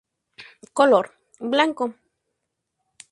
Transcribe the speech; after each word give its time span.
Color: 0.77 1.05
blanco. 1.39 1.85